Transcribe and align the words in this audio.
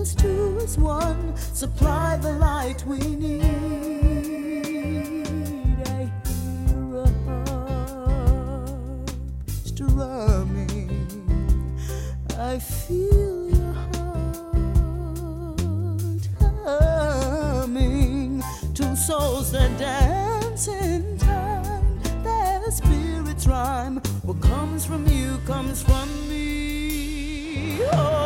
Us 0.00 0.14
two 0.14 0.58
as 0.62 0.76
one. 0.76 1.36
Supply 1.36 2.16
the 2.16 2.32
light 2.32 2.84
we 2.86 2.98
need. 2.98 3.42
I 5.86 6.10
hear 6.26 6.96
a 6.96 7.06
harp 7.24 9.10
strumming. 9.64 11.08
I 12.38 12.58
feel 12.58 13.50
your 13.50 13.74
heart 13.94 15.60
humming. 16.64 18.42
Two 18.74 18.96
souls 18.96 19.52
that 19.52 19.78
dance 19.78 20.66
in 20.68 21.16
time. 21.18 22.00
Their 22.24 22.70
spirits 22.70 23.46
rhyme. 23.46 24.00
What 24.22 24.40
comes 24.40 24.84
from 24.84 25.06
you 25.06 25.38
comes 25.46 25.82
from 25.82 26.08
me. 26.28 27.80
Oh, 27.92 28.25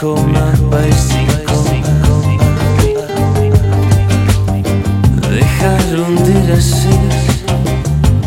viejo 0.00 0.16
más 0.28 0.60
básico. 0.70 1.64
Dejar 5.30 6.00
hundir 6.00 6.52
así, 6.52 6.98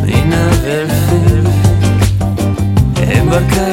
sin 0.06 0.34
haber 0.34 0.88
embarcar. 3.14 3.71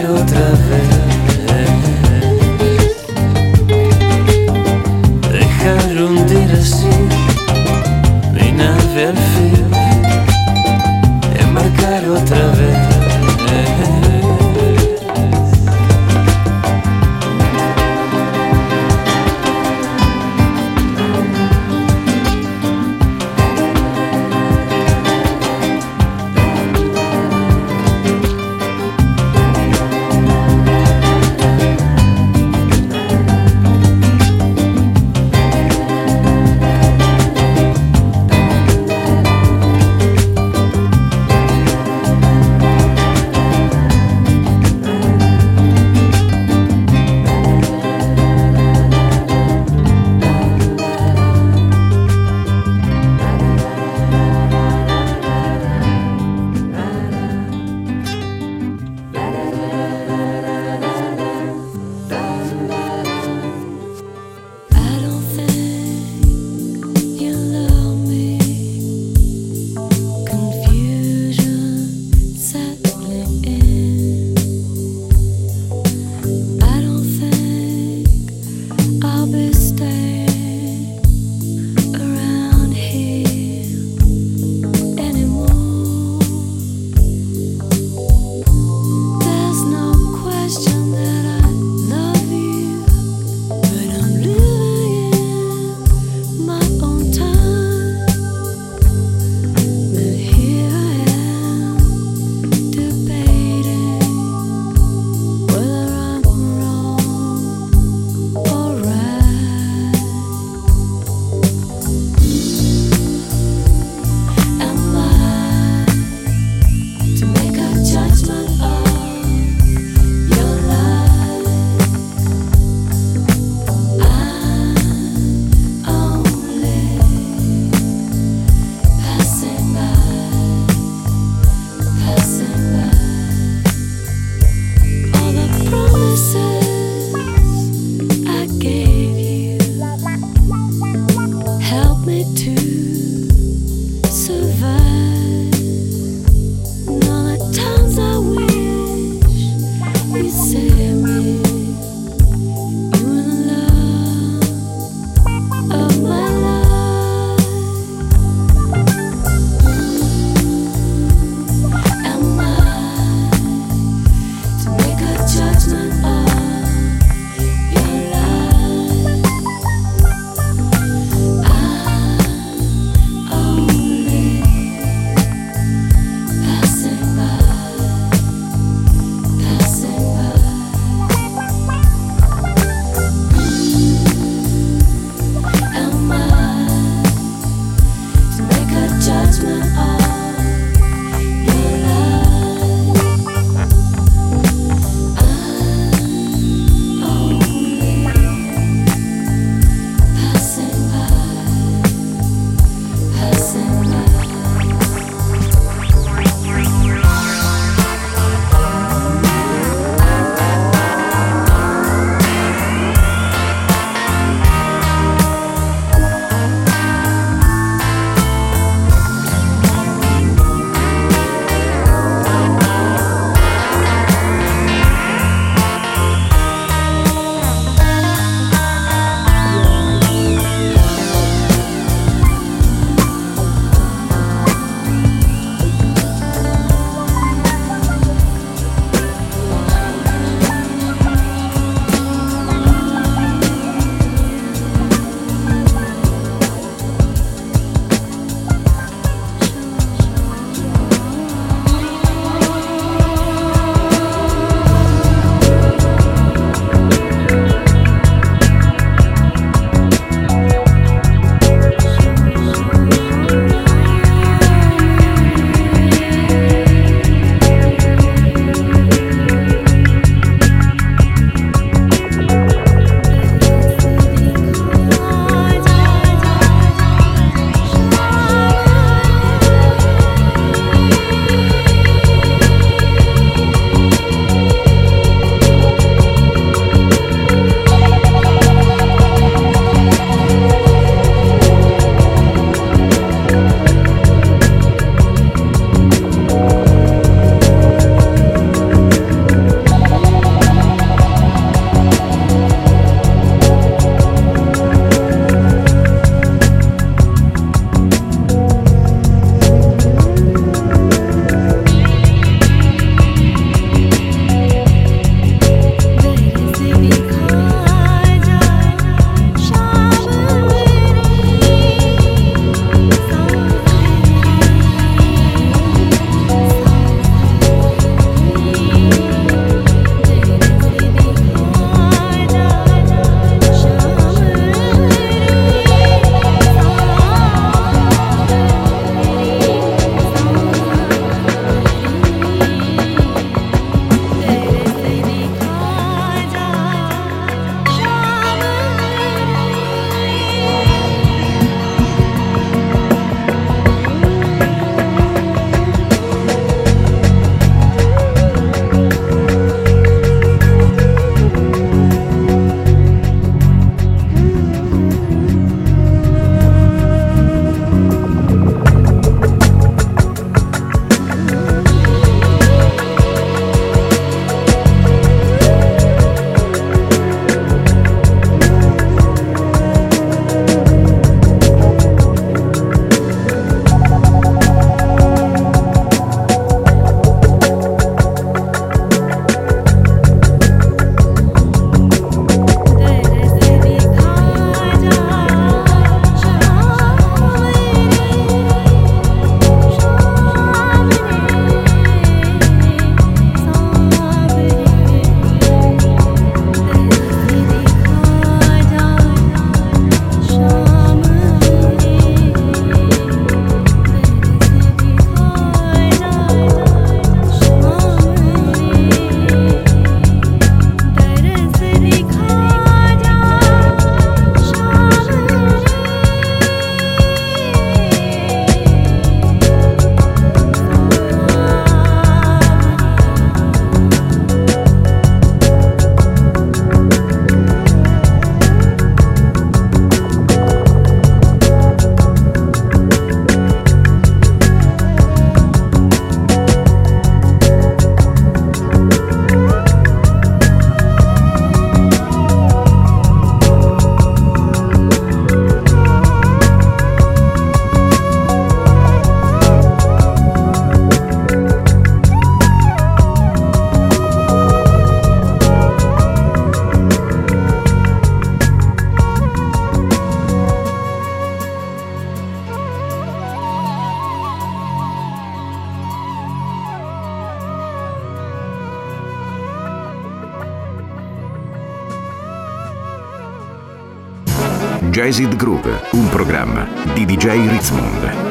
Jazzed 485.09 485.37
Groove, 485.37 485.85
un 485.93 486.07
programma 486.11 486.69
di 486.93 487.07
DJ 487.07 487.49
Ritzmond. 487.49 488.28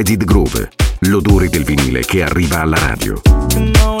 Reddit 0.00 0.24
Groove, 0.24 0.70
l'odore 1.00 1.50
del 1.50 1.62
vinile 1.62 2.00
che 2.00 2.22
arriva 2.22 2.60
alla 2.62 2.78
radio. 2.78 3.20
You 3.52 3.70
know, 3.72 4.00